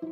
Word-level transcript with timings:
Hey, 0.00 0.06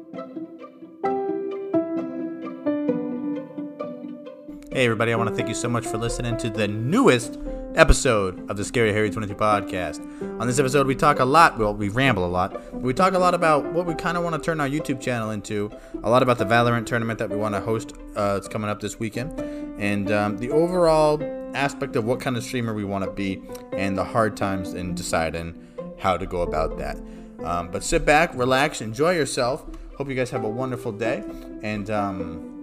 everybody, 4.84 5.14
I 5.14 5.17
want 5.17 5.30
to 5.30 5.34
thank 5.34 5.49
you 5.49 5.54
so 5.54 5.67
much 5.67 5.87
for 5.87 5.96
listening 5.96 6.37
to 6.37 6.50
the 6.50 6.68
newest 6.68 7.38
episode 7.75 8.51
of 8.51 8.59
the 8.59 8.66
Scary 8.66 8.93
Harry 8.93 9.09
22 9.09 9.35
podcast. 9.35 10.03
On 10.38 10.46
this 10.46 10.59
episode, 10.59 10.87
we 10.87 10.95
talk 10.95 11.21
a 11.21 11.24
lot, 11.24 11.56
well, 11.59 11.74
we 11.74 11.88
ramble 11.88 12.27
a 12.27 12.29
lot, 12.29 12.74
we 12.74 12.93
talk 12.93 13.14
a 13.14 13.19
lot 13.19 13.32
about 13.32 13.64
what 13.72 13.87
we 13.87 13.95
kind 13.95 14.19
of 14.19 14.24
want 14.24 14.37
to 14.37 14.43
turn 14.43 14.61
our 14.61 14.69
YouTube 14.69 15.01
channel 15.01 15.30
into, 15.30 15.71
a 16.02 16.11
lot 16.11 16.23
about 16.23 16.36
the 16.36 16.45
Valorant 16.45 16.84
tournament 16.84 17.18
that 17.18 17.30
we 17.30 17.36
want 17.36 17.55
to 17.55 17.61
host. 17.62 17.95
Uh, 18.14 18.34
it's 18.36 18.46
coming 18.46 18.68
up 18.68 18.80
this 18.80 18.98
weekend, 18.98 19.41
and 19.80 20.12
um, 20.12 20.36
the 20.36 20.50
overall 20.50 21.18
aspect 21.55 21.96
of 21.96 22.05
what 22.05 22.20
kind 22.20 22.36
of 22.36 22.45
streamer 22.45 22.75
we 22.75 22.84
want 22.84 23.07
to 23.07 23.11
be, 23.11 23.43
and 23.73 23.96
the 23.96 24.05
hard 24.05 24.36
times 24.36 24.75
in 24.75 24.95
deciding 24.95 25.66
how 25.98 26.18
to 26.18 26.27
go 26.27 26.43
about 26.43 26.77
that. 26.77 26.98
Um, 27.45 27.70
but 27.70 27.84
sit 27.84 28.05
back, 28.05 28.34
relax, 28.34 28.80
enjoy 28.80 29.14
yourself. 29.14 29.64
Hope 29.96 30.09
you 30.09 30.14
guys 30.14 30.30
have 30.30 30.45
a 30.45 30.48
wonderful 30.48 30.93
day, 30.93 31.25
and 31.63 31.90
um, 31.90 32.58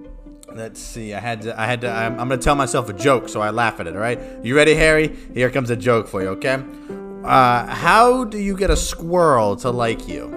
Let's 0.55 0.79
see. 0.79 1.13
I 1.13 1.19
had 1.19 1.41
to. 1.41 1.59
I 1.59 1.65
had 1.65 1.81
to. 1.81 1.89
I'm, 1.89 2.13
I'm, 2.13 2.29
gonna 2.29 2.41
tell 2.41 2.55
myself 2.55 2.87
a 2.87 2.93
joke, 2.93 3.27
so 3.27 3.41
I 3.41 3.49
laugh 3.49 3.81
at 3.81 3.87
it. 3.87 3.93
All 3.95 4.01
right. 4.01 4.19
You 4.41 4.55
ready, 4.55 4.73
Harry? 4.73 5.13
Here 5.33 5.49
comes 5.49 5.69
a 5.69 5.75
joke 5.75 6.07
for 6.07 6.21
you. 6.21 6.29
Okay. 6.29 6.63
Uh, 7.25 7.65
how 7.65 8.23
do 8.23 8.37
you 8.37 8.55
get 8.55 8.69
a 8.69 8.77
squirrel 8.77 9.57
to 9.57 9.69
like 9.69 10.07
you? 10.07 10.27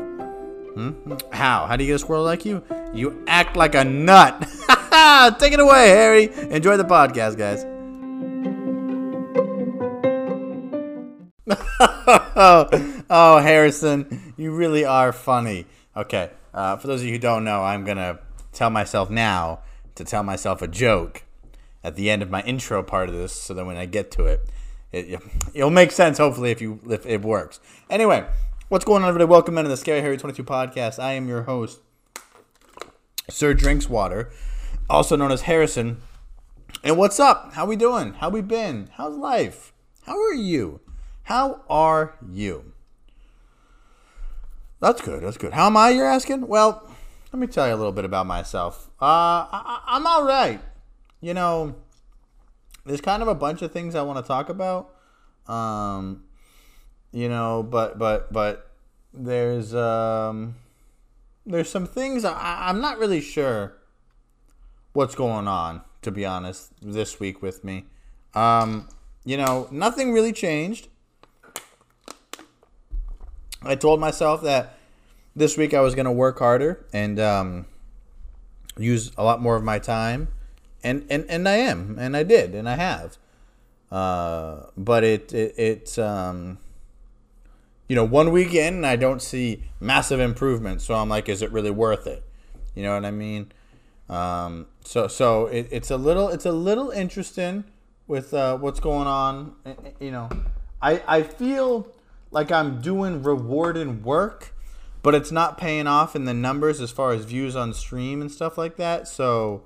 Hmm? 0.74 1.12
How? 1.32 1.66
How 1.66 1.76
do 1.76 1.84
you 1.84 1.90
get 1.90 1.96
a 1.96 1.98
squirrel 2.00 2.24
like 2.24 2.44
you? 2.44 2.64
You 2.92 3.22
act 3.28 3.56
like 3.56 3.76
a 3.76 3.84
nut. 3.84 4.40
Take 5.38 5.52
it 5.52 5.60
away, 5.60 5.88
Harry. 5.90 6.30
Enjoy 6.50 6.76
the 6.76 6.84
podcast, 6.84 7.36
guys. 7.36 7.64
Oh, 12.38 13.02
oh, 13.10 13.38
Harrison, 13.38 14.32
you 14.36 14.52
really 14.52 14.84
are 14.84 15.12
funny. 15.12 15.66
Okay. 15.96 16.30
Uh, 16.54 16.76
for 16.76 16.86
those 16.86 17.00
of 17.00 17.06
you 17.06 17.12
who 17.12 17.18
don't 17.18 17.44
know, 17.44 17.62
I'm 17.62 17.84
gonna 17.84 18.20
tell 18.52 18.70
myself 18.70 19.10
now 19.10 19.60
to 19.96 20.04
tell 20.04 20.22
myself 20.22 20.62
a 20.62 20.68
joke 20.68 21.24
at 21.84 21.96
the 21.96 22.08
end 22.08 22.22
of 22.22 22.30
my 22.30 22.42
intro 22.42 22.82
part 22.82 23.08
of 23.08 23.14
this, 23.14 23.32
so 23.32 23.54
that 23.54 23.66
when 23.66 23.76
I 23.76 23.86
get 23.86 24.10
to 24.12 24.24
it, 24.24 24.48
it 24.92 25.20
it'll 25.52 25.70
make 25.70 25.92
sense. 25.92 26.18
Hopefully, 26.18 26.50
if 26.50 26.60
you 26.60 26.80
if 26.88 27.04
it 27.04 27.22
works. 27.22 27.60
Anyway, 27.90 28.26
what's 28.68 28.84
going 28.84 29.02
on, 29.02 29.08
everybody? 29.08 29.28
Welcome 29.28 29.58
into 29.58 29.68
the 29.68 29.76
Scary 29.76 30.00
Harry 30.00 30.16
Twenty 30.16 30.34
Two 30.34 30.44
podcast. 30.44 30.98
I 30.98 31.12
am 31.12 31.28
your 31.28 31.42
host, 31.42 31.80
Sir 33.28 33.52
Drinks 33.52 33.88
Water, 33.88 34.30
also 34.88 35.16
known 35.16 35.32
as 35.32 35.42
Harrison. 35.42 36.00
And 36.82 36.96
what's 36.96 37.18
up? 37.18 37.54
How 37.54 37.66
we 37.66 37.76
doing? 37.76 38.14
How 38.14 38.28
we 38.30 38.40
been? 38.40 38.88
How's 38.94 39.16
life? 39.16 39.72
How 40.06 40.18
are 40.18 40.34
you? 40.34 40.80
How 41.28 41.60
are 41.68 42.14
you? 42.26 42.72
That's 44.80 45.02
good. 45.02 45.22
That's 45.22 45.36
good. 45.36 45.52
How 45.52 45.66
am 45.66 45.76
I? 45.76 45.90
You're 45.90 46.06
asking. 46.06 46.46
Well, 46.46 46.90
let 47.34 47.38
me 47.38 47.46
tell 47.46 47.68
you 47.68 47.74
a 47.74 47.76
little 47.76 47.92
bit 47.92 48.06
about 48.06 48.24
myself. 48.24 48.88
Uh, 48.98 49.44
I, 49.52 49.82
I'm 49.88 50.06
all 50.06 50.24
right. 50.24 50.58
You 51.20 51.34
know, 51.34 51.74
there's 52.86 53.02
kind 53.02 53.20
of 53.20 53.28
a 53.28 53.34
bunch 53.34 53.60
of 53.60 53.72
things 53.72 53.94
I 53.94 54.00
want 54.00 54.24
to 54.24 54.26
talk 54.26 54.48
about. 54.48 54.94
Um, 55.46 56.24
you 57.12 57.28
know, 57.28 57.62
but 57.62 57.98
but 57.98 58.32
but 58.32 58.70
there's 59.12 59.74
um, 59.74 60.54
there's 61.44 61.68
some 61.68 61.86
things 61.86 62.24
I, 62.24 62.70
I'm 62.70 62.80
not 62.80 62.98
really 62.98 63.20
sure 63.20 63.76
what's 64.94 65.14
going 65.14 65.46
on. 65.46 65.82
To 66.00 66.10
be 66.10 66.24
honest, 66.24 66.72
this 66.80 67.20
week 67.20 67.42
with 67.42 67.64
me, 67.64 67.84
um, 68.34 68.88
you 69.26 69.36
know, 69.36 69.68
nothing 69.70 70.14
really 70.14 70.32
changed. 70.32 70.88
I 73.62 73.74
told 73.74 74.00
myself 74.00 74.42
that 74.42 74.78
this 75.34 75.56
week 75.56 75.74
I 75.74 75.80
was 75.80 75.94
going 75.94 76.06
to 76.06 76.12
work 76.12 76.38
harder 76.38 76.84
and 76.92 77.18
um, 77.18 77.66
use 78.76 79.12
a 79.16 79.24
lot 79.24 79.40
more 79.40 79.56
of 79.56 79.64
my 79.64 79.78
time, 79.78 80.28
and, 80.82 81.04
and, 81.10 81.24
and 81.28 81.48
I 81.48 81.56
am, 81.56 81.96
and 81.98 82.16
I 82.16 82.22
did, 82.22 82.54
and 82.54 82.68
I 82.68 82.76
have. 82.76 83.18
Uh, 83.90 84.66
but 84.76 85.02
it 85.02 85.32
it, 85.32 85.58
it 85.58 85.98
um, 85.98 86.58
you 87.88 87.96
know 87.96 88.04
one 88.04 88.30
week 88.32 88.48
weekend 88.48 88.84
I 88.84 88.96
don't 88.96 89.22
see 89.22 89.64
massive 89.80 90.20
improvement, 90.20 90.82
so 90.82 90.94
I'm 90.94 91.08
like, 91.08 91.28
is 91.28 91.40
it 91.40 91.50
really 91.52 91.70
worth 91.70 92.06
it? 92.06 92.22
You 92.74 92.82
know 92.82 92.94
what 92.94 93.06
I 93.06 93.10
mean? 93.10 93.50
Um, 94.10 94.66
so 94.84 95.08
so 95.08 95.46
it, 95.46 95.68
it's 95.70 95.90
a 95.90 95.96
little 95.96 96.28
it's 96.28 96.44
a 96.44 96.52
little 96.52 96.90
interesting 96.90 97.64
with 98.06 98.34
uh, 98.34 98.58
what's 98.58 98.78
going 98.78 99.06
on. 99.06 99.54
You 100.00 100.10
know, 100.10 100.28
I 100.82 101.02
I 101.08 101.22
feel 101.22 101.88
like 102.30 102.52
I'm 102.52 102.80
doing 102.80 103.22
rewarding 103.22 104.02
work 104.02 104.54
but 105.02 105.14
it's 105.14 105.30
not 105.30 105.58
paying 105.58 105.86
off 105.86 106.16
in 106.16 106.24
the 106.24 106.34
numbers 106.34 106.80
as 106.80 106.90
far 106.90 107.12
as 107.12 107.24
views 107.24 107.54
on 107.54 107.72
stream 107.72 108.20
and 108.20 108.30
stuff 108.30 108.58
like 108.58 108.76
that. 108.76 109.06
So 109.06 109.62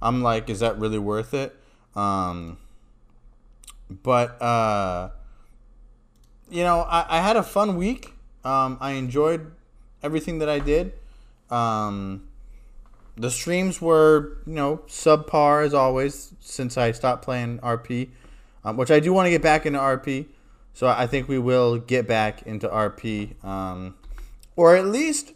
I'm 0.00 0.22
like, 0.22 0.48
is 0.48 0.60
that 0.60 0.78
really 0.78 0.98
worth 0.98 1.34
it? 1.34 1.54
Um, 1.94 2.58
but 3.90 4.40
uh, 4.40 5.10
you 6.48 6.62
know, 6.62 6.80
I, 6.80 7.18
I 7.18 7.20
had 7.20 7.36
a 7.36 7.42
fun 7.42 7.76
week. 7.76 8.14
Um, 8.44 8.78
I 8.80 8.92
enjoyed 8.92 9.52
everything 10.02 10.38
that 10.38 10.48
I 10.48 10.60
did. 10.60 10.92
Um, 11.50 12.28
the 13.16 13.30
streams 13.30 13.80
were, 13.80 14.38
you 14.46 14.54
know, 14.54 14.78
subpar 14.86 15.64
as 15.64 15.74
always 15.74 16.32
since 16.40 16.76
I 16.76 16.92
stopped 16.92 17.24
playing 17.24 17.58
RP, 17.58 18.10
um, 18.64 18.76
which 18.76 18.90
I 18.90 19.00
do 19.00 19.12
want 19.12 19.26
to 19.26 19.30
get 19.30 19.42
back 19.42 19.66
into 19.66 19.78
RP. 19.78 20.26
So 20.76 20.88
I 20.88 21.06
think 21.06 21.26
we 21.26 21.38
will 21.38 21.78
get 21.78 22.06
back 22.06 22.42
into 22.42 22.68
RP. 22.68 23.42
Um, 23.42 23.94
or 24.56 24.76
at 24.76 24.84
least 24.84 25.32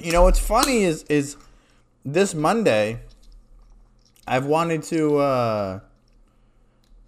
you 0.00 0.12
know 0.12 0.22
what's 0.22 0.38
funny 0.38 0.84
is 0.84 1.02
is 1.08 1.36
this 2.04 2.32
Monday 2.32 3.00
I've 4.24 4.46
wanted 4.46 4.84
to 4.84 5.18
uh 5.18 5.80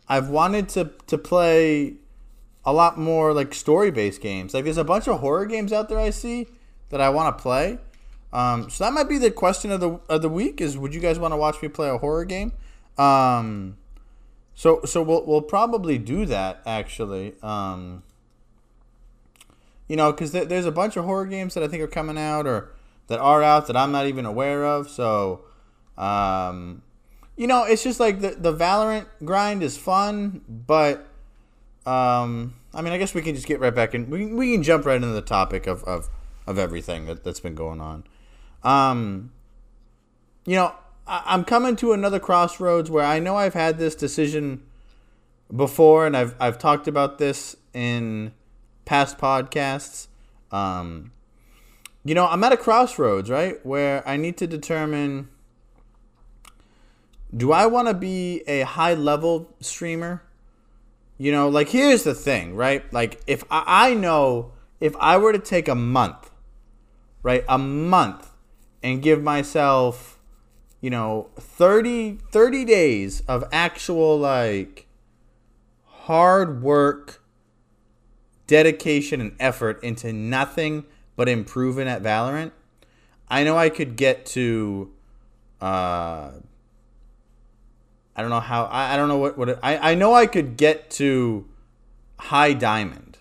I've 0.09 0.31
wanted 0.31 0.69
to 0.71 0.91
to 1.07 1.17
play 1.17 1.95
a 2.65 2.73
lot 2.73 2.99
more 2.99 3.33
like 3.33 3.55
story 3.55 3.93
based 3.93 4.21
games. 4.21 4.53
Like 4.53 4.65
there's 4.65 4.79
a 4.79 4.83
bunch 4.83 5.07
of 5.07 5.21
horror 5.21 5.47
games 5.47 5.73
out 5.73 5.89
there 5.89 6.01
I 6.01 6.11
see 6.11 6.49
that 6.89 7.01
I 7.01 7.09
want 7.11 7.39
to 7.39 7.41
play. 7.41 7.79
Um, 8.33 8.69
so 8.69 8.83
that 8.83 8.93
might 8.93 9.09
be 9.09 9.19
the 9.19 9.31
question 9.31 9.71
of 9.71 9.79
the 9.79 10.01
of 10.09 10.23
the 10.23 10.29
week 10.29 10.61
is 10.61 10.77
would 10.77 10.93
you 10.93 11.01
guys 11.01 11.21
want 11.21 11.31
to 11.31 11.37
watch 11.37 11.63
me 11.63 11.69
play 11.69 11.89
a 11.89 11.99
horror 11.99 12.25
game? 12.25 12.53
Um, 12.99 13.78
so 14.59 14.81
so 14.85 15.03
we'll 15.03 15.25
we'll 15.25 15.41
probably 15.41 15.99
do 15.99 16.27
that 16.27 16.63
actually. 16.67 17.35
Um, 17.45 18.03
you 19.87 19.95
know, 19.95 20.11
because 20.11 20.33
th- 20.33 20.49
there's 20.49 20.67
a 20.67 20.73
bunch 20.73 20.97
of 20.97 21.05
horror 21.05 21.27
games 21.27 21.55
that 21.55 21.63
I 21.63 21.69
think 21.69 21.81
are 21.81 21.87
coming 21.87 22.19
out 22.19 22.45
or 22.45 22.73
that 23.07 23.21
are 23.21 23.41
out 23.41 23.69
that 23.69 23.77
I'm 23.77 23.93
not 23.93 24.09
even 24.09 24.27
aware 24.27 24.67
of. 24.67 24.91
So, 24.91 25.45
um, 25.97 26.83
you 27.37 27.47
know, 27.47 27.63
it's 27.63 27.85
just 27.85 28.01
like 28.01 28.21
the 28.21 28.31
the 28.31 28.53
Valorant 28.53 29.07
grind 29.25 29.63
is 29.63 29.77
fun, 29.77 30.41
but 30.49 31.07
um, 31.87 32.57
I 32.75 32.83
mean, 32.83 32.93
I 32.93 32.99
guess 32.99 33.15
we 33.15 33.23
can 33.23 33.37
just 33.37 33.47
get 33.47 33.61
right 33.61 33.73
back 33.73 33.95
in. 33.95 34.11
We 34.11 34.27
we 34.27 34.55
can 34.55 34.65
jump 34.65 34.87
right 34.87 34.97
into 34.97 35.07
the 35.07 35.23
topic 35.23 35.69
of 35.69 35.85
of, 35.85 36.09
of 36.49 36.59
everything 36.59 37.07
that 37.07 37.23
that's 37.23 37.39
been 37.39 37.55
going 37.55 37.81
on. 37.81 38.03
Um, 38.65 39.31
you 40.45 40.57
know, 40.57 40.75
I'm 41.09 41.45
coming 41.45 41.75
to 41.77 41.93
another 41.93 42.21
crossroads 42.21 42.91
where 42.91 43.05
I 43.05 43.19
know 43.19 43.37
I've 43.37 43.55
had 43.55 43.79
this 43.79 43.95
decision 43.95 44.63
before, 45.55 46.07
and 46.07 46.17
I've 46.17 46.35
I've 46.39 46.59
talked 46.59 46.87
about 46.87 47.19
this 47.19 47.57
in 47.73 48.33
past 48.85 49.19
podcasts. 49.19 50.09
Um, 50.53 51.13
you 52.05 52.15
know, 52.15 52.27
I'm 52.27 52.43
at 52.45 52.53
a 52.53 52.57
crossroads, 52.57 53.31
right? 53.31 53.65
Where 53.65 54.07
I 54.07 54.17
need 54.17 54.37
to 54.39 54.47
determine 54.47 55.29
do 57.37 57.53
I 57.53 57.67
want 57.67 57.89
to 57.89 57.95
be 57.95 58.43
a 58.47 58.63
high 58.63 58.95
level 58.95 59.55
streamer? 59.61 60.23
You 61.19 61.33
know, 61.33 61.49
like 61.49 61.69
here's 61.69 62.05
the 62.05 62.15
thing, 62.15 62.55
right? 62.55 62.91
Like 62.93 63.21
if 63.27 63.45
I, 63.51 63.65
I 63.67 63.95
know 63.95 64.53
if 64.81 64.95
I 64.97 65.19
were 65.19 65.33
to 65.33 65.39
take 65.39 65.69
a 65.69 65.75
month, 65.75 66.31
right? 67.23 67.45
A 67.49 67.59
month 67.59 68.31
and 68.83 69.03
give 69.03 69.23
myself, 69.23 70.18
you 70.81 70.91
know, 70.91 71.31
30, 71.37 72.19
30 72.31 72.65
days 72.65 73.23
of 73.29 73.45
actual 73.53 74.19
like 74.19 74.87
hard 75.85 76.63
work 76.63 77.23
dedication 78.47 79.21
and 79.21 79.35
effort 79.39 79.83
into 79.83 80.13
nothing 80.13 80.85
but 81.17 81.29
improving 81.29 81.89
at 81.89 82.03
Valorant, 82.03 82.53
I 83.29 83.45
know 83.45 83.57
I 83.57 83.69
could 83.69 83.97
get 83.97 84.27
to. 84.27 84.91
Uh, 85.61 86.31
I 88.17 88.21
don't 88.21 88.31
know 88.31 88.41
how. 88.41 88.65
I, 88.65 88.95
I 88.95 88.97
don't 88.97 89.09
know 89.09 89.19
what 89.19 89.37
what 89.37 89.49
it, 89.49 89.59
I 89.63 89.93
I 89.93 89.95
know 89.95 90.15
I 90.15 90.27
could 90.27 90.57
get 90.57 90.91
to 90.93 91.47
high 92.19 92.53
diamond, 92.53 93.19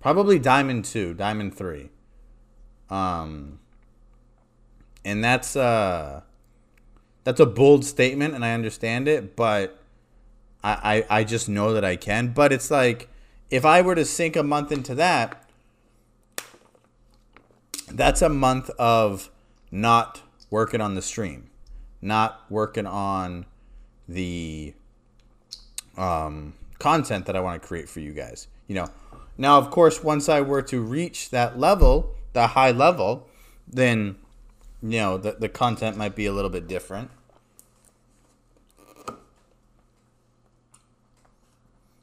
probably 0.00 0.38
diamond 0.38 0.84
two, 0.84 1.14
diamond 1.14 1.54
three. 1.54 1.90
Um, 2.90 3.58
and 5.04 5.22
that's 5.22 5.54
uh, 5.54 6.22
that's 7.26 7.40
a 7.40 7.46
bold 7.46 7.84
statement, 7.84 8.36
and 8.36 8.44
I 8.44 8.54
understand 8.54 9.08
it, 9.08 9.34
but 9.34 9.82
I 10.62 11.04
I, 11.10 11.18
I 11.18 11.24
just 11.24 11.48
know 11.48 11.72
that 11.72 11.84
I 11.84 11.96
can. 11.96 12.28
But 12.28 12.52
it's 12.52 12.70
like 12.70 13.08
if 13.50 13.64
I 13.64 13.82
were 13.82 13.96
to 13.96 14.04
sink 14.04 14.36
a 14.36 14.44
month 14.44 14.70
into 14.70 14.94
that, 14.94 15.50
that's 17.90 18.22
a 18.22 18.28
month 18.28 18.70
of 18.78 19.28
not 19.72 20.22
working 20.50 20.80
on 20.80 20.94
the 20.94 21.02
stream, 21.02 21.50
not 22.00 22.44
working 22.48 22.86
on 22.86 23.46
the 24.08 24.72
um, 25.96 26.54
content 26.78 27.26
that 27.26 27.34
I 27.34 27.40
want 27.40 27.60
to 27.60 27.66
create 27.66 27.88
for 27.88 27.98
you 27.98 28.12
guys. 28.12 28.46
You 28.68 28.76
know, 28.76 28.88
now 29.36 29.58
of 29.58 29.72
course, 29.72 30.04
once 30.04 30.28
I 30.28 30.42
were 30.42 30.62
to 30.62 30.80
reach 30.80 31.30
that 31.30 31.58
level, 31.58 32.14
the 32.34 32.46
high 32.46 32.70
level, 32.70 33.28
then 33.66 34.14
you 34.92 35.00
know 35.00 35.18
the 35.18 35.32
the 35.32 35.48
content 35.48 35.96
might 35.96 36.14
be 36.14 36.26
a 36.26 36.32
little 36.32 36.50
bit 36.50 36.66
different. 36.68 37.10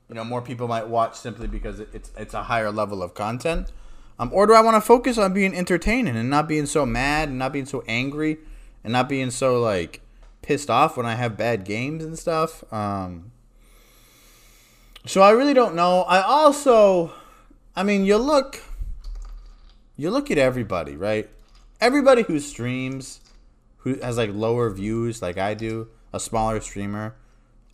You 0.09 0.15
know, 0.15 0.24
more 0.24 0.41
people 0.41 0.68
might 0.68 0.88
watch 0.88 1.15
simply 1.15 1.47
because 1.47 1.80
it's 1.80 2.12
it's 2.18 2.33
a 2.33 2.44
higher 2.44 2.71
level 2.71 3.01
of 3.01 3.13
content. 3.13 3.71
Um, 4.19 4.30
or 4.31 4.45
do 4.45 4.53
I 4.53 4.62
want 4.62 4.75
to 4.75 4.81
focus 4.81 5.18
on 5.18 5.33
being 5.33 5.56
entertaining 5.56 6.15
and 6.15 6.30
not 6.30 6.47
being 6.47 6.68
so 6.68 6.85
mad 6.85 7.30
and 7.30 7.39
not 7.39 7.51
being 7.51 7.65
so 7.65 7.83
angry 7.88 8.38
and 8.83 8.94
not 8.94 9.09
being 9.09 9.31
so 9.31 9.59
like 9.59 10.01
pissed 10.44 10.69
off 10.69 10.97
when 10.97 11.06
I 11.06 11.15
have 11.15 11.36
bad 11.36 11.65
games 11.65 12.03
and 12.03 12.18
stuff? 12.18 12.63
Um, 12.71 13.31
so 15.06 15.21
I 15.21 15.31
really 15.31 15.53
don't 15.53 15.75
know. 15.75 16.03
I 16.03 16.21
also, 16.21 17.12
I 17.75 17.83
mean, 17.83 18.06
you 18.06 18.18
look, 18.18 18.62
you 19.97 20.12
look 20.12 20.29
at 20.29 20.38
everybody, 20.38 20.95
right? 20.95 21.29
Everybody 21.81 22.24
who 22.24 22.40
streams, 22.40 23.20
who 23.78 23.96
has 23.96 24.18
like 24.18 24.31
lower 24.34 24.70
views, 24.70 25.22
like 25.22 25.38
I 25.38 25.54
do, 25.54 25.90
a 26.14 26.20
smaller 26.20 26.62
streamer, 26.62 27.16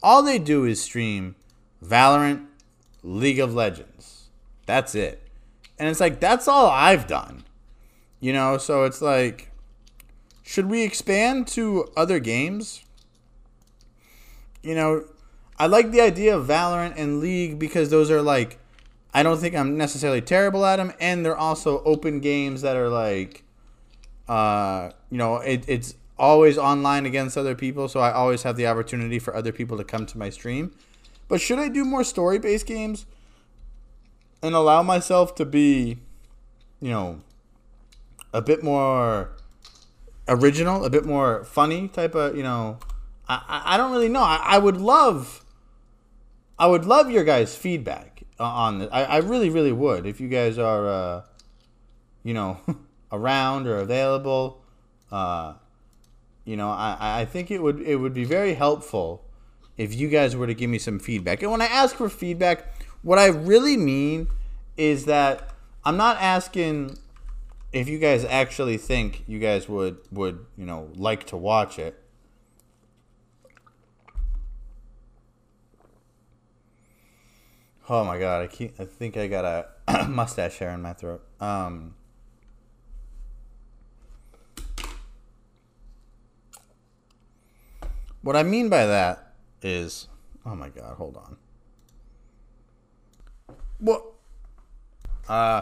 all 0.01 0.23
they 0.23 0.39
do 0.39 0.65
is 0.65 0.81
stream 0.81 1.35
Valorant, 1.83 2.45
League 3.03 3.39
of 3.39 3.53
Legends. 3.53 4.29
That's 4.65 4.95
it. 4.95 5.21
And 5.77 5.87
it's 5.87 5.99
like, 5.99 6.19
that's 6.19 6.47
all 6.47 6.67
I've 6.67 7.07
done. 7.07 7.43
You 8.19 8.33
know, 8.33 8.57
so 8.57 8.83
it's 8.83 9.01
like, 9.01 9.51
should 10.43 10.65
we 10.65 10.83
expand 10.83 11.47
to 11.49 11.89
other 11.95 12.19
games? 12.19 12.83
You 14.61 14.75
know, 14.75 15.05
I 15.57 15.67
like 15.67 15.91
the 15.91 16.01
idea 16.01 16.35
of 16.35 16.47
Valorant 16.47 16.95
and 16.97 17.19
League 17.19 17.59
because 17.59 17.89
those 17.89 18.11
are 18.11 18.21
like, 18.21 18.59
I 19.13 19.23
don't 19.23 19.39
think 19.39 19.55
I'm 19.55 19.77
necessarily 19.77 20.21
terrible 20.21 20.65
at 20.65 20.75
them, 20.75 20.93
and 20.99 21.25
they're 21.25 21.37
also 21.37 21.81
open 21.83 22.19
games 22.19 22.61
that 22.61 22.75
are 22.75 22.89
like, 22.89 23.43
uh, 24.29 24.91
you 25.09 25.17
know, 25.17 25.37
it, 25.37 25.65
it's 25.67 25.95
always 26.17 26.57
online 26.57 27.05
against 27.05 27.37
other 27.37 27.55
people, 27.55 27.89
so 27.89 27.99
I 27.99 28.11
always 28.13 28.43
have 28.43 28.55
the 28.55 28.67
opportunity 28.67 29.19
for 29.19 29.35
other 29.35 29.51
people 29.51 29.77
to 29.77 29.83
come 29.83 30.05
to 30.05 30.17
my 30.17 30.29
stream. 30.29 30.71
But 31.27 31.41
should 31.41 31.59
I 31.59 31.67
do 31.67 31.83
more 31.83 32.05
story 32.05 32.39
based 32.39 32.65
games? 32.65 33.05
and 34.41 34.55
allow 34.55 34.83
myself 34.83 35.35
to 35.35 35.45
be, 35.45 35.97
you 36.79 36.89
know, 36.89 37.21
a 38.33 38.41
bit 38.41 38.63
more 38.63 39.31
original, 40.27 40.85
a 40.85 40.89
bit 40.89 41.05
more 41.05 41.43
funny 41.43 41.87
type 41.87 42.15
of, 42.15 42.35
you 42.35 42.43
know, 42.43 42.77
I, 43.27 43.61
I 43.65 43.77
don't 43.77 43.91
really 43.91 44.09
know. 44.09 44.21
I, 44.21 44.41
I 44.43 44.57
would 44.57 44.77
love, 44.77 45.43
I 46.57 46.67
would 46.67 46.85
love 46.85 47.11
your 47.11 47.23
guys' 47.23 47.55
feedback 47.55 48.23
on 48.39 48.79
this. 48.79 48.89
I, 48.91 49.03
I 49.03 49.17
really, 49.17 49.49
really 49.49 49.71
would. 49.71 50.05
If 50.05 50.21
you 50.21 50.29
guys 50.29 50.57
are, 50.57 50.87
uh, 50.87 51.21
you 52.23 52.33
know, 52.33 52.59
around 53.11 53.67
or 53.67 53.77
available, 53.77 54.61
uh, 55.11 55.53
you 56.45 56.55
know, 56.57 56.69
I, 56.69 57.21
I 57.21 57.25
think 57.25 57.51
it 57.51 57.61
would, 57.61 57.81
it 57.81 57.97
would 57.97 58.13
be 58.13 58.23
very 58.23 58.53
helpful 58.53 59.23
if 59.77 59.95
you 59.95 60.09
guys 60.09 60.35
were 60.35 60.47
to 60.47 60.53
give 60.53 60.69
me 60.69 60.77
some 60.77 60.99
feedback. 60.99 61.41
And 61.41 61.51
when 61.51 61.61
I 61.61 61.67
ask 61.67 61.95
for 61.95 62.09
feedback, 62.09 62.65
what 63.01 63.17
I 63.17 63.27
really 63.27 63.77
mean 63.77 64.27
is 64.77 65.05
that 65.05 65.53
I'm 65.83 65.97
not 65.97 66.17
asking 66.21 66.97
if 67.71 67.87
you 67.87 67.99
guys 67.99 68.25
actually 68.25 68.77
think 68.77 69.23
you 69.27 69.39
guys 69.39 69.69
would 69.69 69.97
would 70.11 70.45
you 70.57 70.65
know 70.65 70.89
like 70.95 71.25
to 71.27 71.37
watch 71.37 71.79
it. 71.79 72.01
Oh 77.87 78.03
my 78.03 78.19
god, 78.19 78.43
I 78.43 78.47
keep 78.47 78.79
I 78.79 78.85
think 78.85 79.17
I 79.17 79.27
got 79.27 79.45
a 79.87 80.05
mustache 80.09 80.57
hair 80.57 80.71
in 80.71 80.81
my 80.81 80.93
throat. 80.93 81.23
Um 81.39 81.95
What 88.21 88.35
I 88.35 88.43
mean 88.43 88.69
by 88.69 88.85
that 88.85 89.33
is 89.61 90.07
oh 90.45 90.55
my 90.55 90.69
god, 90.69 90.95
hold 90.97 91.17
on. 91.17 91.37
Well, 93.79 94.13
uh, 95.27 95.61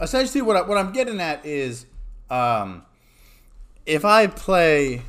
essentially, 0.00 0.42
what 0.42 0.56
I, 0.56 0.62
what 0.62 0.78
I'm 0.78 0.92
getting 0.92 1.20
at 1.20 1.44
is, 1.44 1.86
um, 2.28 2.84
if 3.86 4.04
I 4.04 4.26
play 4.28 5.02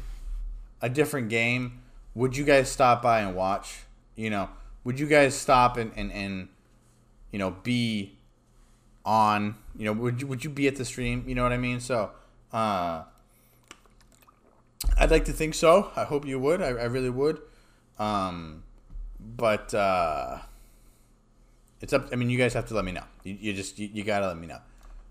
a 0.82 0.90
different 0.90 1.30
game, 1.30 1.82
would 2.16 2.36
you 2.36 2.44
guys 2.44 2.72
stop 2.72 3.02
by 3.02 3.22
and 3.22 3.36
watch? 3.36 3.82
You 4.16 4.30
know, 4.30 4.50
would 4.84 5.00
you 5.00 5.08
guys 5.08 5.36
stop 5.36 5.78
and 5.78 5.92
and, 5.96 6.12
and 6.12 6.48
you 7.32 7.40
know 7.40 7.52
be 7.64 8.18
on? 9.06 9.56
You 9.78 9.86
know, 9.86 9.94
would 9.94 10.22
you 10.22 10.28
would 10.28 10.44
you 10.44 10.50
be 10.50 10.68
at 10.68 10.78
the 10.78 10.86
stream? 10.86 11.26
You 11.28 11.36
know 11.36 11.44
what 11.44 11.54
I 11.54 11.58
mean? 11.58 11.80
So, 11.80 12.12
uh, 12.52 13.04
I'd 14.98 15.12
like 15.12 15.26
to 15.26 15.34
think 15.34 15.54
so. 15.54 15.92
I 15.96 16.04
hope 16.04 16.26
you 16.26 16.40
would. 16.40 16.62
I, 16.62 16.68
I 16.68 16.86
really 16.86 17.10
would. 17.10 17.42
Um, 18.00 18.64
but 19.20 19.74
uh, 19.74 20.40
it's 21.82 21.94
up. 21.94 22.10
I 22.12 22.16
mean, 22.16 22.30
you 22.30 22.38
guys 22.38 22.54
have 22.54 22.68
to 22.68 22.74
let 22.74 22.86
me 22.86 22.92
know. 22.92 23.04
You, 23.24 23.38
you 23.40 23.54
just 23.54 23.78
you, 23.80 23.90
you, 23.94 24.04
gotta 24.04 24.28
let 24.28 24.38
me 24.38 24.48
know. 24.48 24.60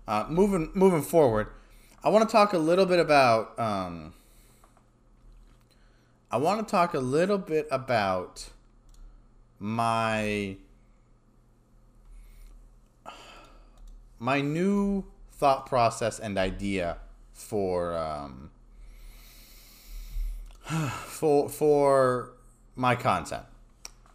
Uh, 0.07 0.25
moving 0.29 0.71
moving 0.73 1.01
forward, 1.01 1.47
I 2.03 2.09
want 2.09 2.27
to 2.27 2.31
talk 2.31 2.53
a 2.53 2.57
little 2.57 2.85
bit 2.85 2.99
about. 2.99 3.57
Um, 3.59 4.13
I 6.29 6.37
want 6.37 6.65
to 6.65 6.71
talk 6.71 6.93
a 6.93 6.99
little 6.99 7.37
bit 7.37 7.67
about 7.71 8.49
my 9.59 10.57
my 14.19 14.39
new 14.39 15.05
thought 15.31 15.65
process 15.65 16.19
and 16.19 16.37
idea 16.37 16.97
for 17.33 17.97
um, 17.97 18.50
for 21.05 21.49
for 21.49 22.33
my 22.75 22.95
content. 22.95 23.43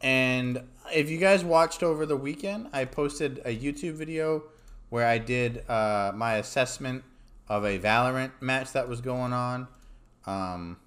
And 0.01 0.63
if 0.93 1.11
you 1.11 1.19
guys 1.19 1.45
watched 1.45 1.83
over 1.83 2.07
the 2.07 2.17
weekend, 2.17 2.69
I 2.73 2.85
posted 2.85 3.41
a 3.45 3.57
YouTube 3.57 3.95
video 3.95 4.45
where 4.89 5.07
I 5.07 5.19
did 5.19 5.69
uh, 5.69 6.13
my 6.15 6.37
assessment 6.37 7.03
of 7.49 7.65
a 7.65 7.79
Valorant 7.79 8.33
match 8.41 8.73
that 8.73 8.89
was 8.89 9.01
going 9.01 9.33
on. 9.33 9.69
Um, 10.27 10.79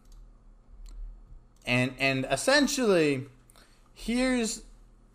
and 1.66 1.94
and 2.00 2.26
essentially, 2.30 3.26
here's 3.94 4.64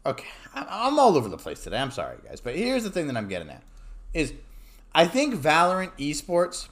okay. 0.05 0.27
I'm 0.55 0.99
all 0.99 1.17
over 1.17 1.29
the 1.29 1.39
place 1.39 1.65
today. 1.65 1.79
I'm 1.79 1.91
sorry, 1.91 2.17
guys, 2.25 2.41
but 2.41 2.55
here's 2.55 2.85
the 2.85 2.91
thing 2.91 3.07
that 3.09 3.17
I'm 3.17 3.29
getting 3.29 3.51
at 3.51 3.63
is 4.13 4.33
I 4.95 5.07
think 5.07 5.35
Valorant 5.35 5.91
esports, 5.99 6.69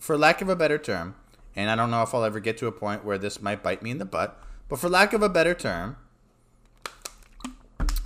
for 0.00 0.18
lack 0.18 0.42
of 0.42 0.48
a 0.48 0.56
better 0.56 0.78
term, 0.78 1.14
and 1.56 1.70
I 1.70 1.76
don't 1.76 1.90
know 1.90 2.02
if 2.02 2.14
I'll 2.14 2.24
ever 2.24 2.40
get 2.40 2.58
to 2.58 2.66
a 2.66 2.72
point 2.72 3.04
where 3.04 3.18
this 3.18 3.40
might 3.40 3.62
bite 3.62 3.82
me 3.82 3.90
in 3.90 3.98
the 3.98 4.04
butt, 4.04 4.40
but 4.68 4.78
for 4.78 4.88
lack 4.88 5.12
of 5.12 5.22
a 5.22 5.28
better 5.28 5.54
term, 5.54 5.96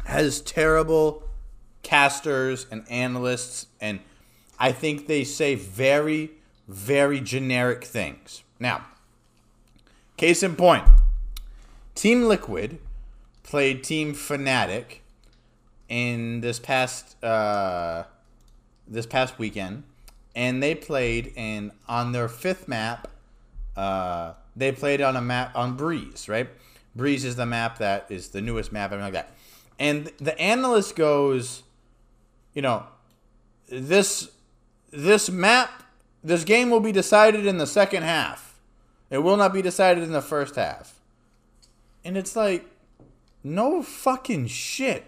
has 0.04 0.40
terrible 0.40 1.22
casters 1.82 2.66
and 2.70 2.84
analysts, 2.90 3.66
and 3.80 4.00
I 4.58 4.72
think 4.72 5.06
they 5.06 5.24
say 5.24 5.54
very, 5.54 6.30
very 6.66 7.20
generic 7.20 7.84
things. 7.84 8.42
Now, 8.58 8.86
case 10.16 10.42
in 10.42 10.56
point, 10.56 10.84
Team 11.94 12.24
Liquid 12.24 12.78
played 13.42 13.82
Team 13.82 14.14
Fnatic 14.14 14.98
in 15.88 16.40
this 16.42 16.58
past 16.58 17.22
uh, 17.24 18.04
this 18.86 19.06
past 19.06 19.38
weekend, 19.38 19.84
and 20.34 20.62
they 20.62 20.74
played 20.74 21.32
in 21.36 21.72
on 21.88 22.12
their 22.12 22.28
fifth 22.28 22.68
map. 22.68 23.08
Uh, 23.78 24.34
they 24.56 24.72
played 24.72 25.00
on 25.00 25.14
a 25.14 25.20
map 25.20 25.54
on 25.54 25.76
Breeze, 25.76 26.28
right? 26.28 26.48
Breeze 26.96 27.24
is 27.24 27.36
the 27.36 27.46
map 27.46 27.78
that 27.78 28.06
is 28.10 28.30
the 28.30 28.40
newest 28.40 28.72
map, 28.72 28.90
everything 28.90 29.14
like 29.14 29.24
that. 29.24 29.36
And 29.78 30.10
the 30.18 30.36
analyst 30.40 30.96
goes, 30.96 31.62
you 32.54 32.60
know, 32.60 32.86
this 33.70 34.32
this 34.90 35.30
map, 35.30 35.84
this 36.24 36.42
game 36.42 36.70
will 36.70 36.80
be 36.80 36.90
decided 36.90 37.46
in 37.46 37.58
the 37.58 37.68
second 37.68 38.02
half. 38.02 38.58
It 39.10 39.18
will 39.18 39.36
not 39.36 39.52
be 39.52 39.62
decided 39.62 40.02
in 40.02 40.10
the 40.10 40.22
first 40.22 40.56
half. 40.56 40.98
And 42.04 42.16
it's 42.16 42.34
like, 42.34 42.66
no 43.44 43.84
fucking 43.84 44.48
shit. 44.48 45.04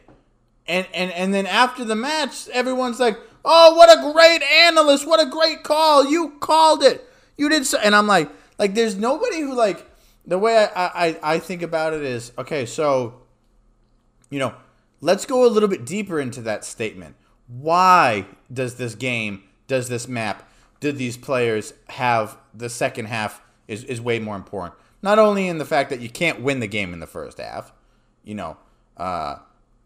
And 0.69 0.87
and 0.95 1.11
and 1.11 1.35
then 1.35 1.47
after 1.47 1.85
the 1.85 1.97
match, 1.97 2.49
everyone's 2.51 3.01
like, 3.01 3.19
"Oh, 3.45 3.75
what 3.75 3.91
a 3.91 4.13
great 4.13 4.43
analyst! 4.45 5.09
What 5.09 5.21
a 5.21 5.29
great 5.29 5.65
call! 5.65 6.09
You 6.09 6.37
called 6.39 6.85
it. 6.85 7.05
You 7.37 7.49
did." 7.49 7.67
So, 7.67 7.79
and 7.79 7.97
I'm 7.97 8.07
like, 8.07 8.31
like, 8.61 8.75
there's 8.75 8.97
nobody 8.97 9.41
who 9.41 9.55
like 9.55 9.91
the 10.27 10.39
way 10.39 10.57
I 10.57 10.87
I 10.87 11.19
I 11.35 11.39
think 11.39 11.63
about 11.63 11.95
it 11.95 12.03
is 12.03 12.33
okay. 12.39 12.67
So 12.67 13.23
you 14.31 14.39
know, 14.39 14.55
let's 15.01 15.27
go 15.27 15.45
a 15.45 15.49
little 15.49 15.69
bit 15.69 15.85
deeper 15.85 16.21
into 16.21 16.41
that 16.43 16.65
statement. 16.65 17.17
Why 17.49 18.27
does 18.53 18.77
this 18.77 18.95
game, 18.95 19.43
does 19.67 19.89
this 19.89 20.07
map 20.07 20.49
did 20.81 20.97
these 20.97 21.17
players 21.17 21.75
have 21.91 22.39
the 22.55 22.69
second 22.69 23.07
half 23.07 23.43
is, 23.69 23.85
is 23.85 24.01
way 24.01 24.19
more 24.19 24.35
important. 24.35 24.75
Not 25.03 25.19
only 25.19 25.47
in 25.47 25.59
the 25.59 25.65
fact 25.65 25.91
that 25.91 26.01
you 26.01 26.09
can't 26.09 26.41
win 26.41 26.61
the 26.61 26.67
game 26.67 26.93
in 26.93 27.01
the 27.01 27.07
first 27.07 27.39
half, 27.39 27.73
you 28.25 28.35
know, 28.35 28.57
uh, 28.97 29.37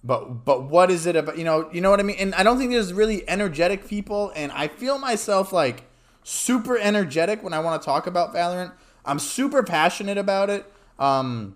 but 0.03 0.45
but 0.45 0.65
what 0.65 0.91
is 0.91 1.07
it 1.07 1.17
about? 1.17 1.39
You 1.39 1.45
know, 1.45 1.69
you 1.73 1.81
know 1.81 1.91
what 1.91 2.01
I 2.01 2.03
mean. 2.03 2.17
And 2.19 2.35
I 2.35 2.43
don't 2.43 2.59
think 2.59 2.71
there's 2.71 2.93
really 2.93 3.29
energetic 3.29 3.87
people, 3.87 4.33
and 4.35 4.53
I 4.53 4.69
feel 4.69 4.99
myself 4.99 5.53
like 5.53 5.85
super 6.25 6.77
energetic 6.77 7.45
when 7.45 7.53
I 7.53 7.61
want 7.61 7.81
to 7.81 7.87
talk 7.87 8.09
about 8.09 8.35
Valorant. 8.35 8.73
I'm 9.05 9.21
super 9.21 9.63
passionate 9.63 10.19
about 10.19 10.51
it. 10.51 10.71
Um, 10.99 11.55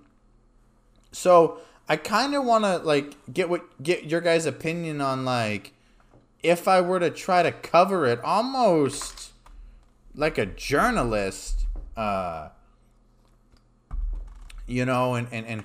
so 1.11 1.59
I 1.89 1.97
kind 1.97 2.35
of 2.35 2.45
want 2.45 2.65
to 2.65 2.79
like 2.79 3.17
get 3.33 3.49
what 3.49 3.83
get 3.83 4.05
your 4.05 4.21
guys' 4.21 4.47
opinion 4.47 5.01
on 5.01 5.25
like 5.25 5.73
if 6.43 6.69
I 6.69 6.81
were 6.81 7.01
to 7.01 7.11
try 7.11 7.43
to 7.43 7.51
cover 7.51 8.07
it 8.07 8.21
almost 8.23 9.33
like 10.15 10.39
a 10.39 10.47
journalist, 10.47 11.67
uh, 11.97 12.51
you 14.67 14.85
know, 14.85 15.15
and, 15.15 15.29
and, 15.33 15.47
and, 15.47 15.65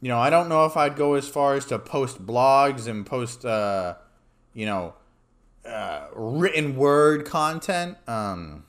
you 0.00 0.08
know, 0.08 0.18
I 0.18 0.30
don't 0.30 0.48
know 0.48 0.64
if 0.66 0.76
I'd 0.76 0.96
go 0.96 1.14
as 1.14 1.28
far 1.28 1.54
as 1.54 1.64
to 1.66 1.78
post 1.78 2.24
blogs 2.24 2.86
and 2.86 3.04
post, 3.04 3.44
uh, 3.44 3.94
you 4.54 4.66
know, 4.66 4.94
uh, 5.66 6.08
written 6.14 6.76
word 6.76 7.24
content. 7.24 7.96
Um, 8.06 8.64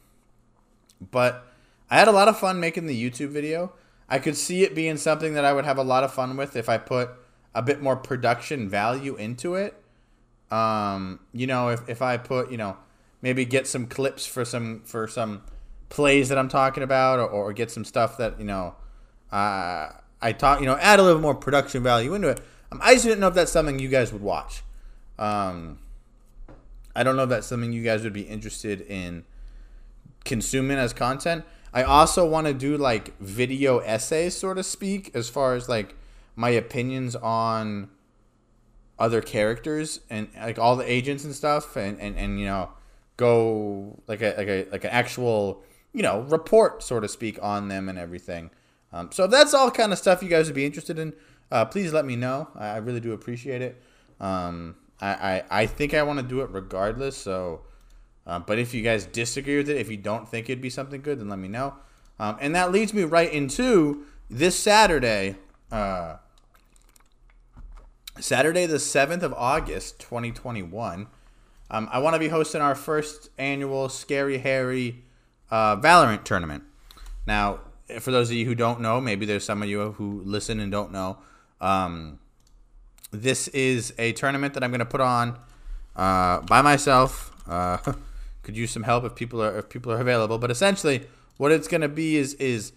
but 1.12 1.46
I 1.90 1.98
had 1.98 2.08
a 2.08 2.12
lot 2.12 2.28
of 2.28 2.38
fun 2.38 2.60
making 2.60 2.88
the 2.88 3.10
YouTube 3.10 3.30
video. 3.30 3.74
I 4.10 4.20
could 4.20 4.36
see 4.36 4.64
it 4.64 4.74
being 4.74 4.98
something 4.98 5.34
that 5.34 5.46
I 5.46 5.54
would 5.54 5.66
have 5.66 5.78
a 5.78 5.84
lot 5.84 6.04
of 6.04 6.14
fun 6.14 6.38
with 6.38 6.56
if 6.56 6.70
I 6.70 6.78
put 6.78 7.10
a 7.54 7.62
bit 7.62 7.82
more 7.82 7.96
production 7.96 8.70
value 8.70 9.16
into 9.16 9.56
it. 9.56 9.82
Um, 10.50 11.20
you 11.34 11.48
know, 11.48 11.70
if, 11.70 11.88
if 11.90 12.02
I 12.02 12.18
put, 12.18 12.52
you 12.52 12.58
know, 12.58 12.78
maybe 13.22 13.46
get 13.46 13.68
some 13.68 13.88
clips 13.88 14.26
for 14.26 14.46
some 14.46 14.82
for 14.86 15.08
some 15.08 15.44
plays 15.90 16.30
that 16.30 16.38
I'm 16.38 16.50
talking 16.50 16.84
about, 16.84 17.20
or, 17.20 17.28
or 17.28 17.54
get 17.54 17.70
some 17.72 17.84
stuff 17.84 18.18
that 18.18 18.40
you 18.40 18.46
know, 18.46 18.76
uh, 19.32 19.90
I 20.22 20.32
talk, 20.38 20.62
you 20.62 20.66
know, 20.66 20.78
add 20.78 21.00
a 21.00 21.04
little 21.04 21.22
more 21.22 21.36
production 21.36 21.84
value 21.84 22.14
into 22.14 22.30
it. 22.30 22.40
Um, 22.72 22.80
I 22.82 22.94
just 22.94 23.06
didn't 23.06 23.20
know 23.20 23.28
if 23.28 23.34
that's 23.34 23.52
something 23.52 23.80
you 23.80 23.90
guys 23.90 24.14
would 24.14 24.22
watch. 24.22 24.64
Um, 25.20 25.80
I 26.98 27.04
don't 27.04 27.16
know 27.16 27.24
if 27.24 27.30
that's 27.30 27.48
something 27.48 27.72
you 27.72 27.84
guys 27.84 28.04
would 28.04 28.14
be 28.14 28.24
interested 28.24 28.82
in 28.82 29.24
consuming 30.26 30.78
as 30.78 30.94
content. 30.94 31.46
I 31.74 31.84
also 31.84 32.28
want 32.28 32.48
to 32.48 32.54
do 32.54 32.76
like 32.76 33.18
video 33.20 33.80
essays, 33.80 34.36
so 34.36 34.54
to 34.54 34.64
speak, 34.64 35.12
as 35.14 35.30
far 35.30 35.54
as 35.54 35.70
like 35.70 35.96
my 36.36 36.50
opinions 36.50 37.16
on 37.16 37.90
other 38.98 39.22
characters 39.22 40.00
and 40.10 40.28
like 40.36 40.58
all 40.58 40.76
the 40.76 40.92
agents 40.92 41.24
and 41.24 41.36
stuff 41.36 41.76
and, 41.76 42.00
and, 42.00 42.18
and 42.18 42.40
you 42.40 42.48
know 42.48 42.72
go 43.16 44.02
like 44.08 44.22
a 44.22 44.34
like 44.36 44.48
a 44.48 44.68
like 44.72 44.84
an 44.84 44.90
actual 44.90 45.64
you 45.94 46.02
know 46.02 46.22
report 46.22 46.82
sort 46.82 47.04
of 47.04 47.12
speak 47.12 47.38
on 47.44 47.68
them 47.68 47.90
and 47.90 48.00
everything. 48.00 48.50
Um, 48.92 49.12
so 49.12 49.26
if 49.26 49.32
that's 49.32 49.54
all 49.54 49.70
kind 49.70 49.94
of 49.94 50.00
stuff 50.00 50.24
you 50.24 50.30
guys 50.30 50.48
would 50.48 50.56
be 50.56 50.66
interested 50.66 50.98
in 50.98 51.14
uh, 51.52 51.66
please 51.66 51.94
let 51.94 52.06
me 52.06 52.16
know. 52.16 52.48
I, 52.56 52.70
I 52.70 52.78
really 52.78 53.00
do 53.00 53.14
appreciate 53.14 53.62
it. 53.62 53.82
Um, 54.20 54.76
I, 55.00 55.44
I, 55.50 55.66
think 55.68 55.94
i 55.94 56.02
want 56.02 56.20
to 56.20 56.26
do 56.26 56.42
it 56.42 56.50
regardless 56.52 57.16
so 57.16 57.62
uh, 58.26 58.40
but 58.40 58.58
if 58.58 58.74
you 58.74 58.82
guys 58.82 59.06
disagree 59.06 59.58
with 59.58 59.70
it 59.70 59.78
if 59.78 59.92
you 59.92 59.98
don't 59.98 60.28
think 60.28 60.50
it'd 60.50 60.62
be 60.62 60.70
something 60.70 61.02
good 61.02 61.20
then 61.20 61.30
let 61.30 61.40
me 61.40 61.48
know 61.48 61.76
um, 62.20 62.38
and 62.42 62.56
that 62.56 62.72
leads 62.72 62.94
me 62.94 63.04
right 63.04 63.32
into 63.32 64.06
this 64.30 64.58
saturday 64.58 65.36
uh, 65.72 66.16
Saturday, 68.20 68.66
the 68.66 68.78
7th 68.78 69.22
of 69.22 69.34
August, 69.34 70.00
2021, 70.00 71.08
um, 71.70 71.90
I 71.92 72.00
want 72.00 72.16
to 72.16 72.20
be 72.20 72.30
hosting 72.30 72.62
our 72.62 72.76
first 72.76 73.30
annual 73.38 73.90
Scary 73.90 74.40
Harry 74.40 75.04
uh, 75.52 75.76
Valorant 75.78 76.24
tournament. 76.24 76.64
Now, 77.26 77.60
for 78.00 78.12
those 78.12 78.30
of 78.30 78.36
you 78.36 78.46
who 78.46 78.56
don't 78.56 78.82
know, 78.82 79.02
maybe 79.02 79.26
there's 79.26 79.44
some 79.44 79.62
of 79.62 79.70
you 79.70 79.92
who 79.94 80.22
listen 80.26 80.60
and 80.60 80.72
don't 80.72 80.92
know, 80.92 81.18
um, 81.62 82.20
this 83.12 83.48
is 83.50 83.94
a 83.98 84.14
tournament 84.14 84.54
that 84.54 84.64
I'm 84.64 84.72
going 84.72 84.80
to 84.80 84.86
put 84.86 85.02
on 85.02 85.38
uh, 85.96 86.42
by 86.42 86.62
myself. 86.62 87.32
Uh, 87.48 87.78
could 88.44 88.56
use 88.56 88.72
some 88.72 88.84
help 88.84 89.04
if 89.04 89.16
people 89.16 89.42
are 89.44 89.60
if 89.60 89.70
people 89.70 89.92
are 89.92 90.00
available, 90.00 90.38
but 90.38 90.52
essentially, 90.52 91.08
what 91.38 91.52
it's 91.52 91.68
going 91.68 91.82
to 91.82 91.90
be 91.90 92.16
is 92.16 92.34
is 92.36 92.72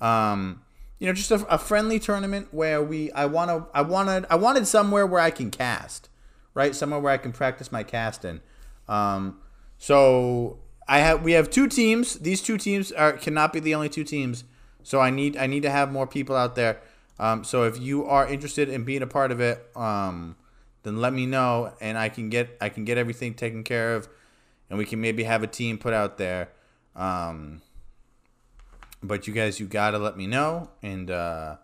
um, 0.00 0.62
you 0.98 1.06
know, 1.06 1.12
just 1.14 1.32
a, 1.32 1.44
a 1.52 1.58
friendly 1.58 1.98
tournament 1.98 2.48
where 2.52 2.82
we 2.82 3.10
I 3.12 3.26
want 3.26 3.50
to 3.50 3.66
I 3.74 3.82
wanted 3.82 4.24
I 4.30 4.36
wanted 4.36 4.66
somewhere 4.68 5.06
where 5.06 5.20
I 5.20 5.30
can 5.30 5.50
cast, 5.50 6.08
right? 6.54 6.74
Somewhere 6.74 7.00
where 7.00 7.12
I 7.12 7.16
can 7.16 7.32
practice 7.32 7.72
my 7.72 7.82
casting. 7.82 8.40
Um, 8.88 9.38
so 9.78 10.58
I 10.86 10.98
have 10.98 11.22
we 11.22 11.32
have 11.32 11.50
two 11.50 11.66
teams. 11.66 12.20
These 12.20 12.40
two 12.42 12.56
teams 12.56 12.92
are 12.92 13.14
cannot 13.14 13.52
be 13.52 13.58
the 13.58 13.74
only 13.74 13.88
two 13.88 14.04
teams. 14.04 14.44
So 14.84 15.00
I 15.00 15.10
need 15.10 15.36
I 15.36 15.48
need 15.48 15.62
to 15.64 15.70
have 15.70 15.90
more 15.90 16.06
people 16.06 16.36
out 16.36 16.54
there. 16.54 16.80
Um, 17.22 17.44
so 17.44 17.62
if 17.62 17.78
you 17.78 18.04
are 18.06 18.26
interested 18.26 18.68
in 18.68 18.82
being 18.82 19.00
a 19.00 19.06
part 19.06 19.30
of 19.30 19.40
it, 19.40 19.64
um, 19.76 20.34
then 20.82 21.00
let 21.00 21.12
me 21.12 21.24
know 21.24 21.72
and 21.80 21.96
I 21.96 22.08
can 22.08 22.30
get 22.30 22.56
I 22.60 22.68
can 22.68 22.84
get 22.84 22.98
everything 22.98 23.34
taken 23.34 23.62
care 23.62 23.94
of, 23.94 24.08
and 24.68 24.76
we 24.76 24.84
can 24.84 25.00
maybe 25.00 25.22
have 25.22 25.44
a 25.44 25.46
team 25.46 25.78
put 25.78 25.92
out 25.92 26.18
there. 26.18 26.48
Um, 26.96 27.62
but 29.04 29.28
you 29.28 29.32
guys, 29.32 29.60
you 29.60 29.66
gotta 29.66 29.98
let 29.98 30.16
me 30.16 30.26
know. 30.26 30.70
And 30.82 31.12
uh, 31.12 31.58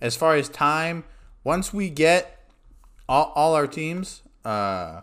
as 0.00 0.14
far 0.14 0.36
as 0.36 0.48
time, 0.48 1.02
once 1.42 1.74
we 1.74 1.90
get 1.90 2.48
all, 3.08 3.32
all 3.34 3.56
our 3.56 3.66
teams, 3.66 4.22
uh, 4.44 5.00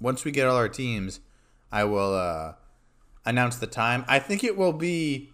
once 0.00 0.24
we 0.24 0.32
get 0.32 0.48
all 0.48 0.56
our 0.56 0.68
teams, 0.68 1.20
I 1.70 1.84
will 1.84 2.12
uh, 2.12 2.54
announce 3.24 3.58
the 3.58 3.68
time. 3.68 4.04
I 4.08 4.18
think 4.18 4.42
it 4.42 4.56
will 4.56 4.72
be 4.72 5.30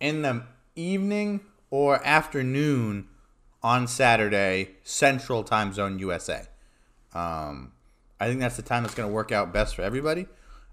in 0.00 0.22
the 0.22 0.42
evening 0.74 1.40
or 1.70 2.04
afternoon 2.04 3.08
on 3.62 3.86
Saturday, 3.86 4.70
Central 4.82 5.44
Time 5.44 5.72
Zone 5.72 5.98
USA. 5.98 6.46
Um, 7.12 7.72
I 8.18 8.26
think 8.26 8.40
that's 8.40 8.56
the 8.56 8.62
time 8.62 8.82
that's 8.82 8.94
going 8.94 9.08
to 9.08 9.14
work 9.14 9.32
out 9.32 9.52
best 9.52 9.76
for 9.76 9.82
everybody. 9.82 10.26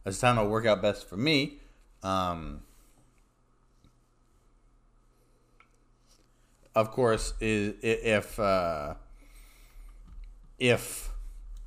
That's 0.04 0.20
the 0.20 0.28
time 0.28 0.38
it'll 0.38 0.50
work 0.50 0.66
out 0.66 0.82
best 0.82 1.08
for 1.08 1.18
me. 1.18 1.60
Um, 2.04 2.62
of 6.76 6.92
course, 6.92 7.34
is 7.42 7.74
if 7.82 8.40
uh, 8.40 8.94
if 10.60 11.10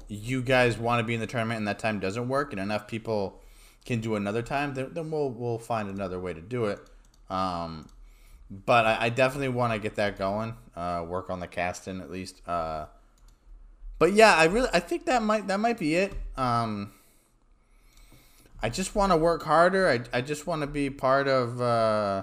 you 0.09 0.43
guys 0.43 0.79
want 0.79 1.01
to 1.01 1.05
be 1.05 1.15
in 1.15 1.21
the 1.21 1.27
tournament 1.27 1.59
and 1.59 1.69
that 1.69 1.79
time 1.79 2.01
doesn't 2.01 2.29
work 2.29 2.53
and 2.53 2.61
enough 2.61 2.89
people 2.89 3.43
can 3.85 4.01
do 4.01 4.15
another 4.15 4.43
time, 4.43 4.75
then, 4.75 4.91
then 4.93 5.11
we'll 5.11 5.31
we'll 5.31 5.59
find 5.59 5.89
another 5.89 6.19
way 6.19 6.33
to 6.33 6.41
do 6.41 6.67
it. 6.67 6.79
Um, 7.31 7.89
but 8.51 8.85
I, 8.85 9.07
I 9.07 9.09
definitely 9.09 9.49
want 9.49 9.73
to 9.73 9.79
get 9.79 9.95
that 9.95 10.19
going. 10.19 10.57
Uh, 10.77 11.05
work 11.07 11.31
on 11.31 11.41
the 11.41 11.47
casting 11.47 12.01
at 12.01 12.11
least. 12.11 12.43
Uh, 12.47 12.87
but 13.99 14.13
yeah, 14.13 14.35
I 14.35 14.45
really 14.45 14.69
I 14.73 14.81
think 14.81 15.07
that 15.07 15.23
might 15.23 15.47
that 15.47 15.61
might 15.61 15.79
be 15.79 15.95
it. 15.95 16.13
Um, 16.37 16.93
I 18.63 18.69
just 18.69 18.95
want 18.95 19.13
to 19.13 19.17
work 19.17 19.45
harder. 19.45 19.89
I, 19.89 20.01
I 20.19 20.21
just 20.21 20.47
want 20.47 20.63
to 20.63 20.67
be 20.67 20.91
part 20.91 21.29
of. 21.29 21.61
Uh, 21.61 22.23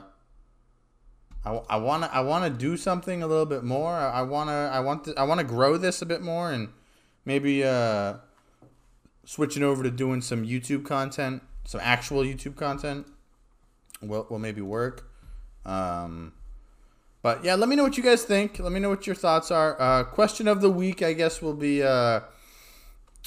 I, 1.45 1.61
I 1.69 1.77
want 1.77 2.03
to 2.03 2.13
I 2.13 2.19
want 2.21 2.43
to 2.43 2.49
do 2.49 2.77
something 2.77 3.23
a 3.23 3.27
little 3.27 3.45
bit 3.45 3.63
more. 3.63 3.93
I 3.93 4.21
want 4.23 4.49
to 4.49 4.69
I 4.73 4.79
want 4.81 5.05
to 5.05 5.13
I 5.17 5.23
want 5.23 5.39
to 5.39 5.45
grow 5.45 5.77
this 5.77 6.01
a 6.01 6.05
bit 6.05 6.21
more 6.21 6.51
and 6.51 6.69
maybe 7.25 7.63
uh, 7.63 8.15
switching 9.25 9.63
over 9.63 9.83
to 9.83 9.91
doing 9.91 10.21
some 10.21 10.45
YouTube 10.45 10.85
content, 10.85 11.41
some 11.65 11.79
actual 11.83 12.23
YouTube 12.23 12.55
content. 12.55 13.07
Will 14.01 14.27
will 14.29 14.39
maybe 14.39 14.61
work. 14.61 15.09
Um, 15.65 16.33
but 17.21 17.43
yeah, 17.43 17.55
let 17.55 17.67
me 17.67 17.75
know 17.75 17.83
what 17.83 17.97
you 17.97 18.03
guys 18.03 18.23
think. 18.23 18.59
Let 18.59 18.71
me 18.71 18.79
know 18.79 18.89
what 18.89 19.05
your 19.05 19.15
thoughts 19.15 19.51
are. 19.51 19.79
Uh, 19.81 20.03
question 20.03 20.47
of 20.47 20.61
the 20.61 20.69
week, 20.69 21.01
I 21.01 21.13
guess, 21.13 21.41
will 21.41 21.53
be, 21.53 21.83
uh, 21.83 22.21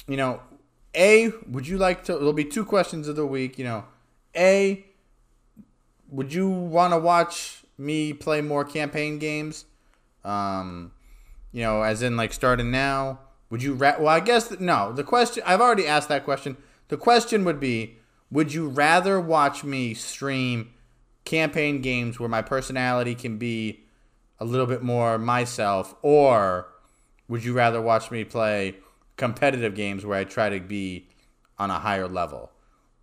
you 0.07 0.17
know, 0.17 0.41
a, 0.95 1.31
would 1.47 1.67
you 1.67 1.77
like 1.77 2.03
to? 2.05 2.13
There'll 2.13 2.33
be 2.33 2.45
two 2.45 2.65
questions 2.65 3.07
of 3.07 3.15
the 3.15 3.25
week. 3.25 3.57
You 3.57 3.65
know, 3.65 3.85
A, 4.35 4.85
would 6.09 6.33
you 6.33 6.49
want 6.49 6.93
to 6.93 6.99
watch 6.99 7.63
me 7.77 8.13
play 8.13 8.41
more 8.41 8.65
campaign 8.65 9.19
games? 9.19 9.65
Um, 10.23 10.91
you 11.51 11.61
know, 11.61 11.81
as 11.83 12.01
in 12.01 12.17
like 12.17 12.33
starting 12.33 12.71
now. 12.71 13.19
Would 13.49 13.61
you? 13.61 13.73
Ra- 13.73 13.97
well, 13.99 14.07
I 14.07 14.21
guess 14.21 14.59
no. 14.59 14.93
The 14.93 15.03
question 15.03 15.43
I've 15.45 15.61
already 15.61 15.85
asked 15.85 16.09
that 16.09 16.23
question. 16.23 16.57
The 16.87 16.97
question 16.97 17.43
would 17.45 17.59
be, 17.59 17.97
would 18.31 18.53
you 18.53 18.67
rather 18.69 19.19
watch 19.19 19.63
me 19.63 19.93
stream 19.93 20.73
campaign 21.25 21.81
games 21.81 22.19
where 22.19 22.29
my 22.29 22.41
personality 22.41 23.15
can 23.15 23.37
be 23.37 23.83
a 24.39 24.45
little 24.45 24.65
bit 24.65 24.81
more 24.81 25.17
myself, 25.17 25.93
or 26.01 26.67
would 27.27 27.43
you 27.43 27.53
rather 27.53 27.81
watch 27.81 28.09
me 28.09 28.23
play 28.23 28.75
competitive 29.21 29.75
games 29.75 30.03
where 30.03 30.17
I 30.17 30.23
try 30.23 30.49
to 30.49 30.59
be 30.59 31.07
on 31.59 31.69
a 31.69 31.77
higher 31.77 32.07
level. 32.07 32.51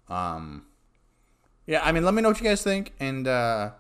Um, 0.08 0.64
yeah, 1.64 1.80
I 1.85 1.92
mean, 1.92 2.04
let 2.04 2.12
me 2.12 2.23
know 2.23 2.30
what 2.30 2.40
you 2.40 2.44
guys 2.44 2.62
think. 2.62 2.92
And 2.99 3.28
uh, 3.28 3.70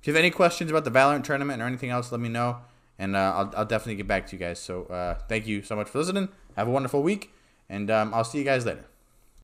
if 0.00 0.06
you 0.06 0.12
have 0.12 0.18
any 0.18 0.32
questions 0.32 0.68
about 0.68 0.84
the 0.84 0.90
Valorant 0.90 1.22
tournament 1.22 1.62
or 1.62 1.66
anything 1.66 1.90
else, 1.90 2.10
let 2.10 2.20
me 2.20 2.28
know. 2.28 2.58
And 2.98 3.14
uh, 3.14 3.32
I'll, 3.36 3.52
I'll 3.58 3.64
definitely 3.64 3.94
get 3.94 4.08
back 4.08 4.26
to 4.26 4.36
you 4.36 4.40
guys. 4.40 4.58
So 4.58 4.86
uh, 4.86 5.18
thank 5.28 5.46
you 5.46 5.62
so 5.62 5.76
much 5.76 5.88
for 5.88 5.98
listening. 5.98 6.28
Have 6.56 6.66
a 6.66 6.70
wonderful 6.72 7.04
week. 7.04 7.32
And 7.68 7.88
um, 7.88 8.12
I'll 8.12 8.24
see 8.24 8.38
you 8.38 8.44
guys 8.44 8.66
later. 8.66 8.84